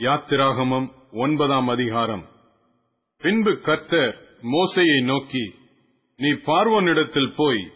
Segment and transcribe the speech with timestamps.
[0.00, 2.28] யாத்திராகமம் ஒன்பதாம் அதிகாரம்.
[3.18, 5.54] பின்பு கர்த்தர் மோசையை நோக்கி
[6.16, 7.70] நீ பார்வோனிடத்தில் போய்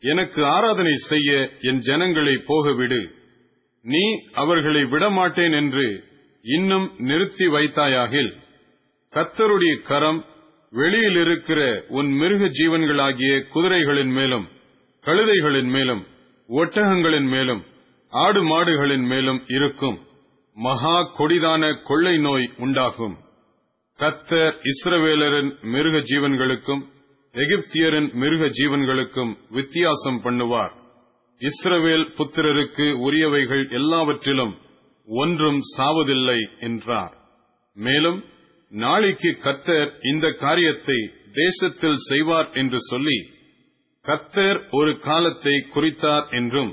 [0.00, 3.10] எனக்கு ஆராதனை செய்ய என் ஜனங்களை போகவிடு.
[3.82, 6.04] நீ அவர்களை விடமாட்டேன் என்று
[6.42, 8.32] இன்னும் நிறுத்தி வைத்தாயாகில்
[9.12, 10.24] கத்தருடைய கரம்
[10.70, 14.48] வெளியில் இருக்கிற உன் மிருக ஜீவன்களாகிய குதிரைகளின் மேலும்
[15.04, 16.06] கழுதைகளின் மேலும்
[16.48, 17.64] ஒட்டகங்களின் மேலும்
[18.08, 20.00] ஆடு மாடுகளின் மேலும் இருக்கும்.
[20.56, 23.16] மகா கொடிதான கொள்ளை நோய் உண்டாகும்.
[23.98, 26.82] கத்தர் இஸ்ரவேலரின் மிருக ஜீவன்களுக்கும்
[27.34, 30.72] எகிப்தியரின் மிருக ஜீவன்களுக்கும் வித்தியாசம் பண்ணுவார்.
[31.40, 34.54] இஸ்ரவேல் புத்திரருக்கு உரியவைகள் எல்லாவற்றிலும்
[35.08, 37.14] ஒன்றும் சாவதில்லை என்றார்.
[37.76, 38.24] மேலும்
[38.72, 40.98] நாளைக்கு கத்தர் இந்த காரியத்தை
[41.32, 43.18] தேசத்தில் செய்வார் என்று சொல்லி
[44.04, 46.72] கத்தர் ஒரு காலத்தை குறித்தார் என்றும்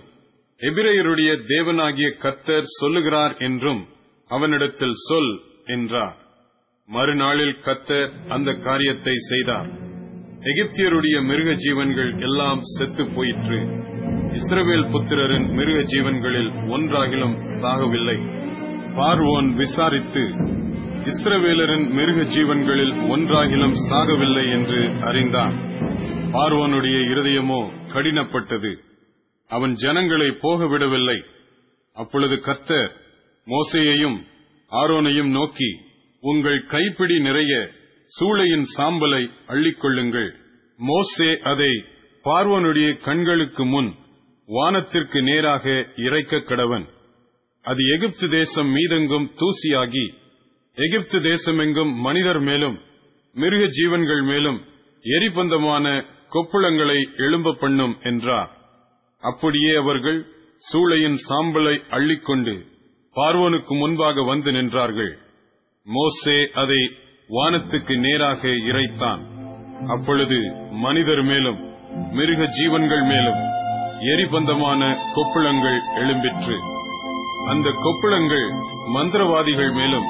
[0.61, 3.88] எபிரேயருடைய தேவனாகிய கர்த்தர் சொல்லுகிறார் என்றும்
[4.29, 5.31] அவனிடத்தில் சொல்
[5.65, 6.17] என்றார்.
[6.89, 9.70] மறுநாளில் கர்த்தர் அந்த காரியத்தை செய்தார்.
[10.41, 13.59] எகிப்தியருடைய மிருக ஜீவன்கள் எல்லாம் செத்து போயிற்று.
[14.31, 18.18] இஸ்ரவேல் புத்திரரின் மிருக ஜீவன்களில் ஒன்றாகிலும் சாகவில்லை.
[18.96, 20.23] பார்வோன் விசாரித்து
[21.05, 25.57] இஸ்ரவேலரின் மிருக ஜீவன்களில் ஒன்றாகிலும் சாகவில்லை என்று அறிந்தான்.
[26.31, 27.62] பார்வோனுடைய இருதயமோ
[27.93, 28.90] கடினப்பட்டது.
[29.55, 31.20] அவன் ஜனங்களை போக விடவில்லை
[31.98, 32.91] அப்பொழுது கர்த்தர்
[33.48, 34.18] மோசையையும்
[34.71, 35.70] ஆரோனையும் நோக்கி
[36.24, 37.54] உங்கள் கைப்பிடி நிறைய
[38.12, 40.30] சூளையின் சாம்பலை அள்ளிக்கொள்ளுங்கள்.
[40.80, 41.71] மோசே அதை
[42.26, 43.90] பார்வனுடைய கண்களுக்கு முன்
[44.49, 45.65] வானத்திற்கு நேராக
[46.05, 46.86] இறைக்க கடவன்.
[47.65, 50.05] அது எகிப்து தேசம் மீதெங்கும் தூசியாகி
[50.77, 52.77] எகிப்து தேசமெங்கும் மனிதர் மேலும்
[53.36, 54.60] மிருக ஜீவன்கள் மேலும்
[55.05, 55.86] எரிபந்தமான
[56.32, 58.52] கொப்புளங்களை எழும்ப பண்ணும் என்றார்.
[59.22, 60.26] அப்படியே அவர்கள்
[60.72, 62.54] சூளையின் சாம்பலை அள்ளிக்கொண்டு
[63.16, 65.14] பார்வோனுக்கு முன்பாக வந்து நின்றார்கள்.
[65.88, 66.81] மோசே அதை
[67.30, 69.22] வானத்துக்கு நேராக இறைத்தான்.
[69.88, 70.38] அப்பொழுது
[70.72, 71.59] மனிதர் மேலும்
[72.12, 73.42] மிருக ஜீவன்கள் மேலும்
[74.00, 74.81] எரிபந்தமான
[75.16, 76.58] கொப்புளங்கள் எழும்பிற்று.
[77.48, 78.48] அந்த கொப்புளங்கள்
[78.94, 80.08] மந்திரவாதிகள் மேலும்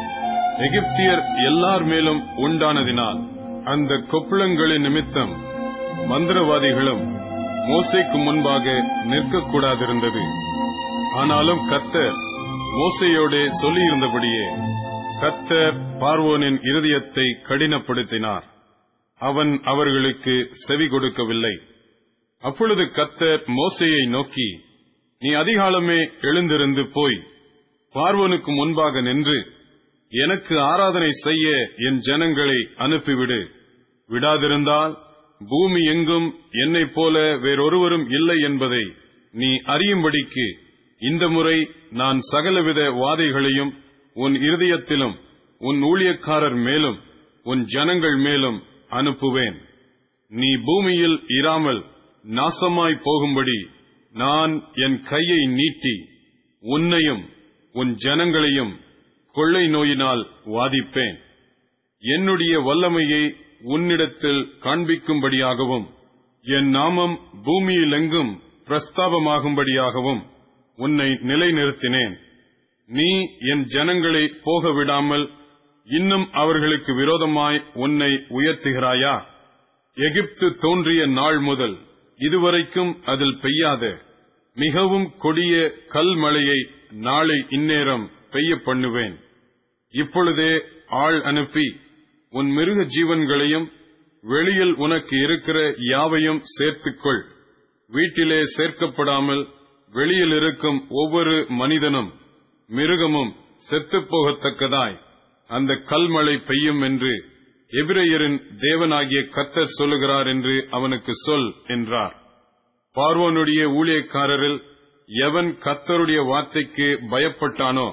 [0.57, 3.19] எகிப்தியர் எல்லார் மேலும் உண்டானதினால்
[3.63, 5.33] அந்த கொப்புளங்களின் நிமித்தம்
[6.07, 7.20] மந்திரவாதிகளும்
[7.69, 8.65] மோசைக்கு முன்பாக
[9.11, 10.23] நிற்கக்கூடாதிருந்தது.
[11.13, 12.17] ஆனாலும் கத்தர்
[12.77, 14.45] மோசையோடே சொல்லியிருந்தபடியே
[15.21, 18.45] கத்தர் பார்வோனின் இருதயத்தை கடினப்படுத்தினார்.
[19.21, 20.35] அவன் அவர்களுக்கு
[20.67, 21.55] செவி கொடுக்கவில்லை.
[22.43, 24.49] அப்பொழுது கத்தர் மோசையை நோக்கி
[25.19, 27.19] நீ அதிகாலமே எழுந்திருந்து போய்
[27.95, 29.37] பார்வனுக்கு முன்பாக நின்று
[30.11, 31.47] எனக்கு ஆராதனை செய்ய
[31.87, 33.39] என் ஜனங்களை அனுப்பிவிடு.
[34.09, 34.93] விடாதிருந்தால்
[35.49, 38.83] பூமி எங்கும் என்னைப் போல வேறொருவரும் இல்லை என்பதை
[39.31, 40.45] நீ அறியும்படிக்கு
[40.99, 43.73] இந்த முறை நான் சகலவித வாதைகளையும்
[44.13, 45.15] உன் இருதயத்திலும்
[45.57, 46.99] உன் ஊழியக்காரர் மேலும்
[47.43, 49.57] உன் ஜனங்கள் மேலும் அனுப்புவேன்.
[50.29, 51.83] நீ பூமியில் இராமல்
[52.23, 53.67] நாசமாய் போகும்படி
[54.13, 55.95] நான் என் கையை நீட்டி
[56.61, 57.29] உன்னையும்
[57.73, 58.73] உன் ஜனங்களையும்
[59.31, 61.17] கொள்ளை நோயினால் வாதிப்பேன்.
[61.99, 65.85] என்னுடைய வல்லமையை உன்னிடத்தில் காண்பிக்கும்படியாகவும்
[66.43, 68.31] என் நாமம் பூமியிலெங்கும்
[68.65, 70.21] பிரஸ்தாபமாகும்படியாகவும்
[70.77, 72.15] உன்னை நிலைநிறுத்தினேன்.
[72.85, 75.29] நீ என் ஜனங்களை போக விடாமல்
[75.85, 79.15] இன்னும் அவர்களுக்கு விரோதமாய் உன்னை உயர்த்துகிறாயா?
[79.95, 81.77] எகிப்து தோன்றிய நாள் முதல்
[82.17, 84.01] இதுவரைக்கும் அதில் பெய்யாத
[84.55, 85.53] மிகவும் கொடிய
[85.87, 86.59] கல் மழையை
[86.91, 89.15] நாளை இந்நேரம் பெய்ய பண்ணுவேன்.
[89.93, 91.75] இப்பொழுதே ஆள் அனுப்பி
[92.33, 93.67] உன் மிருக ஜீவன்களையும்
[94.23, 95.57] வெளியில் உனக்கு இருக்கிற
[95.91, 97.21] யாவையும் சேர்த்துக்கொள்.
[97.89, 99.43] வீட்டிலே சேர்க்கப்படாமல்
[99.93, 102.09] வெளியில் இருக்கும் ஒவ்வொரு மனிதனும்
[102.69, 103.31] மிருகமும்
[103.67, 104.97] செத்துப்போகத்தக்கதாய்.
[105.49, 107.13] அந்த கல்மழை பெய்யும் என்று
[107.71, 112.15] எபிரேயரின் தேவனாகிய கத்தர் சொல்லுகிறார் என்று அவனுக்கு சொல் என்றார்.
[112.95, 114.59] பார்வோனுடைய ஊழியக்காரரில்
[115.07, 117.89] எவன் கத்தருடைய வார்த்தைக்கு பயப்பட்டானோ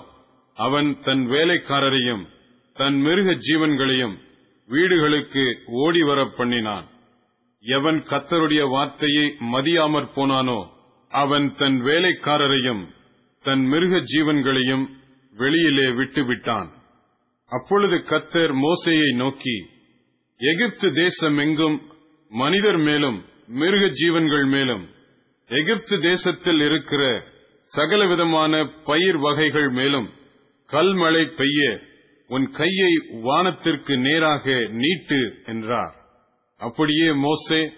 [0.59, 2.25] அவன் தன் வேலைக்காரரையும்
[2.77, 4.17] தன் மிருக ஜீவன்களையும்
[4.69, 6.87] வீடுகளுக்கு ஓடி வர பண்ணினான்.
[7.65, 10.61] எவன் கத்தருடைய வார்த்தையை மதியாமற் போனானோ
[11.11, 12.83] அவன் தன் வேலைக்காரரையும்
[13.45, 14.85] தன் மிருக ஜீவன்களையும்
[15.33, 16.69] வெளியிலே விட்டுவிட்டான்.
[17.53, 19.57] அப்பொழுது கத்தர் மோசையை நோக்கி
[20.41, 21.77] எகிப்து தேசம் எங்கும்
[22.31, 24.85] மனிதர் மேலும் மிருக ஜீவன்கள் மேலும்
[25.51, 27.03] எகிப்து தேசத்தில் இருக்கிற
[27.71, 28.53] சகலவிதமான
[28.85, 30.09] பயிர் வகைகள் மேலும்
[30.71, 31.63] கல்மழை பெய்ய
[32.29, 32.93] உன் கையை
[33.23, 35.95] வானத்திற்கு நேராக நீட்டு என்றார்.
[36.59, 37.73] அப்படியே மோசே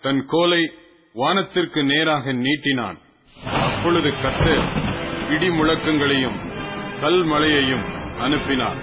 [0.00, 0.70] தன் கோலை
[1.14, 2.98] வானத்திற்கு நேராக நீட்டினான்.
[3.44, 4.66] அப்பொழுது கத்தர்
[5.30, 6.38] இடி முழக்கங்களையும்
[7.02, 8.78] கல்மழையையும் அனுப்பினார்.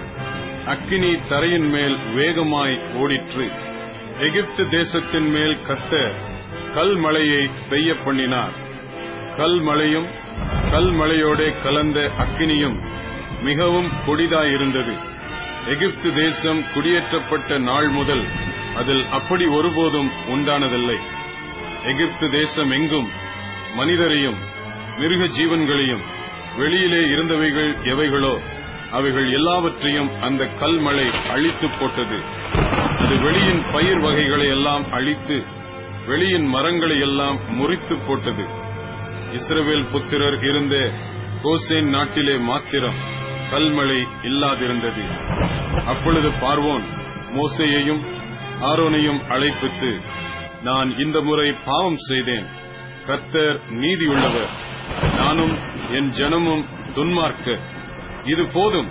[0.66, 3.46] அக்கினி தரையின் மேல் வேகமாய் ஓடிற்று.
[4.18, 6.12] எகிப்து தேசத்தின் மேல் கத்த
[6.74, 8.52] கல்மழையை பெய்ய பண்ணினார்.
[9.36, 10.08] கல்மழையும்
[10.44, 12.78] கல்மழையோட கலந்த அக்கினியும்
[13.42, 15.12] மிகவும் கொடிதாயிருந்தது.
[15.72, 18.24] எகிப்து தேசம் குடியேற்றப்பட்ட நாள் முதல்
[18.76, 20.96] அதில் அப்படி ஒருபோதும் உண்டானதில்லை.
[21.84, 23.08] எகிப்து தேசம் எங்கும்
[23.76, 24.36] மனிதரையும்
[24.98, 26.02] மிருக ஜீவன்களையும்
[26.56, 28.34] வெளியிலே இருந்தவைகள் எவைகளோ
[28.90, 32.18] அவைகள் எல்லாவற்றையும் அந்த கல்மழை அழித்து போட்டது.
[32.98, 35.44] அது வெளியின் பயிர் வகைகளை எல்லாம் அழித்து
[36.08, 38.46] வெளியின் மரங்களை எல்லாம் முறித்து போட்டது.
[39.32, 40.76] இஸ்ரவேல் புத்திரர் இருந்த
[41.42, 43.13] கோசேன் நாட்டிலே மாத்திரம்.
[43.54, 45.02] கல்மழை இல்லாதிருந்தது.
[45.84, 46.84] அப்பொழுது பார்வோன்
[47.34, 48.02] மோசையையும்
[48.60, 50.00] ஆரோனையும் அழைப்பித்து
[50.62, 52.46] நான் இந்த முறை பாவம் செய்தேன்.
[53.06, 54.50] கத்தர் நீதியுள்ளவர்.
[55.16, 55.54] நானும்
[55.90, 56.64] என் ஜனமும்
[56.94, 57.58] துன்மார்க்க.
[58.24, 58.90] இது போதும்.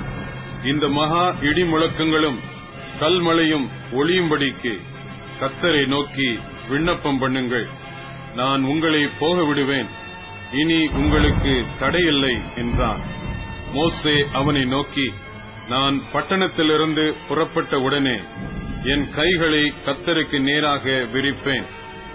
[0.64, 2.40] இந்த மகா இடி முழக்கங்களும்
[3.00, 4.80] கல்மழையும் ஒளியும்படிக்கு
[5.40, 6.40] கத்தரை நோக்கி
[6.70, 7.68] விண்ணப்பம் பண்ணுங்கள்.
[8.36, 9.88] நான் உங்களை போக விடுவேன்
[10.54, 13.02] இனி உங்களுக்கு தடையில்லை என்றான்.
[13.74, 15.08] மோசே அவனை நோக்கி
[15.70, 18.18] நான் பட்டணத்திலிருந்து புறப்பட்ட உடனே
[18.94, 21.68] என் கைகளை கத்தருக்கு நேராக விரிப்பேன்.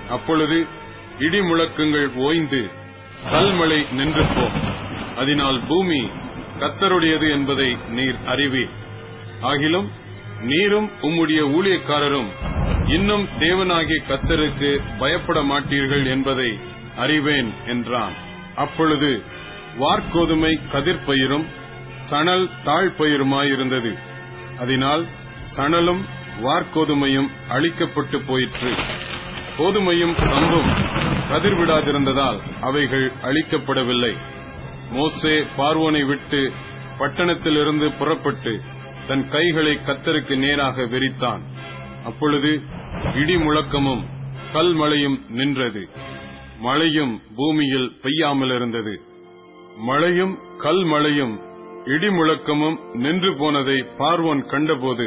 [0.08, 0.58] அப்பொழுது
[1.18, 2.62] இடி முழக்கங்கள் ஓய்ந்து
[3.30, 4.58] கல்மழை நின்று போம்
[5.16, 6.02] அதனால் பூமி
[6.58, 8.74] கத்தருடையது என்பதை நீர் அறிவீர்.
[9.42, 9.88] ஆகிலும்
[10.42, 12.30] நீரும் உம்முடைய ஊழியக்காரரும்
[12.88, 16.50] இன்னும் தேவனாகிய கத்தருக்கு பயப்பட மாட்டீர்கள் என்பதை
[16.96, 18.14] அறிவேன் என்றான்.
[18.56, 19.10] அப்பொழுது
[19.76, 21.46] வார்கோதுமை கதிர்பயிரும்
[22.10, 23.98] சணல் தாழ்பயிருமாயிருந்தது.
[24.58, 25.06] அதனால்
[25.56, 26.04] சணலும்
[26.42, 28.70] வார்கோதுமையும் அழிக்கப்பட்டு போயிற்று.
[29.58, 30.70] கோதுமையும் கம்பும்
[31.30, 34.16] கதிர்விடாதிருந்ததால் அவைகள் அழிக்கப்படவில்லை.
[34.90, 36.52] மோசே பார்வோனை விட்டு
[36.98, 38.60] பட்டணத்திலிருந்து புறப்பட்டு
[39.08, 41.40] தன் கைகளை கத்தருக்கு நேராக வெறித்தான்
[42.04, 42.62] அப்பொழுது
[43.14, 44.06] இடி முழக்கமும்
[44.52, 45.88] கல்மழையும் நின்றது.
[46.60, 49.02] மழையும் பூமியில் பெய்யாமல் இருந்தது
[49.78, 51.34] மழையும் கல்மழையும்
[51.84, 55.06] இடி முழக்கமும் நின்று போனதை பார்வோன் கண்டபோது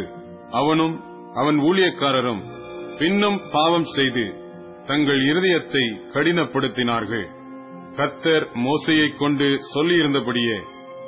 [0.49, 1.03] அவனும்
[1.33, 2.41] அவன் ஊழியக்காரரும்
[2.97, 4.39] பின்னும் பாவம் செய்து
[4.85, 7.27] தங்கள் இருதயத்தை கடினப்படுத்தினார்கள்.
[7.95, 10.57] கத்தர் மோசையைக் கொண்டு சொல்லியிருந்தபடியே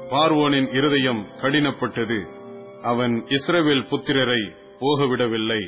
[0.10, 2.20] பார்வோனின் இருதயம் கடினப்பட்டது.
[2.82, 5.62] அவன் இஸ்ரவேல் புத்திரரை போகவிடவில்லை.